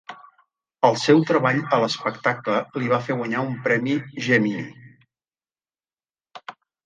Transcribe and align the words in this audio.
El 0.87 0.95
seu 1.01 1.19
treball 1.31 1.59
a 1.77 1.77
l'espectacle 1.83 2.55
li 2.83 2.89
va 2.95 2.99
fer 3.09 3.17
guanyar 3.19 3.43
un 3.49 3.53
premi 3.67 3.95
Gemini. 4.29 4.67